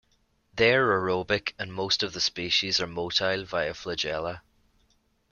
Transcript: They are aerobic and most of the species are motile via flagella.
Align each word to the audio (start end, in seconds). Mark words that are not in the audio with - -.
They 0.55 0.73
are 0.73 0.99
aerobic 0.99 1.53
and 1.59 1.71
most 1.71 2.01
of 2.01 2.13
the 2.13 2.19
species 2.19 2.79
are 2.79 2.87
motile 2.87 3.45
via 3.45 3.73
flagella. 3.75 4.41